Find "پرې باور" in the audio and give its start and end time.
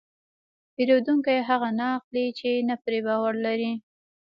2.83-3.33